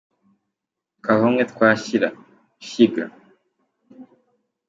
[0.97, 3.03] Twavamo umwe twashira:ishyiga.